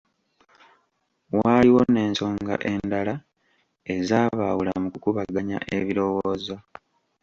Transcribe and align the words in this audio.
Waaliwo 1.39 1.81
n’ensonga 1.91 2.55
endala 2.71 3.15
ezaabaawula 3.95 4.71
mu 4.83 4.87
kukubaganya 4.93 5.57
ebirowoozo. 5.77 6.55